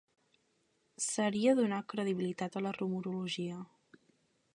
[1.07, 3.59] Seria donar credibilitat a la rumorologia.